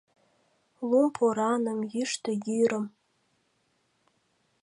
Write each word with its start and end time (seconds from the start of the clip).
Лум-пораным, 0.89 1.79
йÿштö 1.93 2.31
йÿрым 2.45 2.85